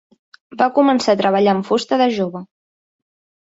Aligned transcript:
Va 0.61 0.67
començar 0.77 1.15
a 1.17 1.19
treballar 1.19 1.53
amb 1.57 1.67
fusta 1.69 2.01
de 2.05 2.09
jove. 2.17 2.43